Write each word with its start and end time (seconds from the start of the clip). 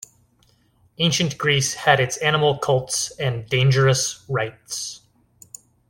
Ancient 0.97 1.37
Greece 1.37 1.75
had 1.75 1.99
its 1.99 2.17
animal 2.17 2.57
cults 2.57 3.11
and 3.19 3.47
dangerous 3.47 4.25
rites. 4.27 5.01